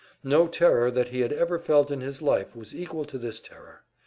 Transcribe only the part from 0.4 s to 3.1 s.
terror that he had ever felt in his life was equal